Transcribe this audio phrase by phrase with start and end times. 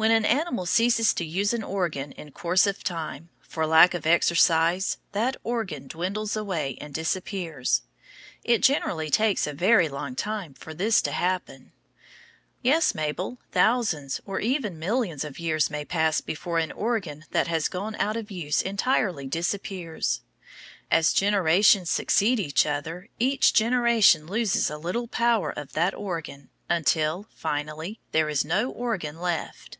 [0.00, 4.06] When an animal ceases to use an organ in course of time, for lack of
[4.06, 7.82] exercise, that organ dwindles away and disappears.
[8.42, 11.72] It generally takes a very long time for this to happen.
[12.62, 17.68] Yes, Mabel, thousands or even millions of years may pass before an organ that has
[17.68, 20.22] gone out of use entirely disappears.
[20.90, 27.28] As generations succeed each other each generation loses a little power in that organ until,
[27.34, 29.76] finally, there is no organ left.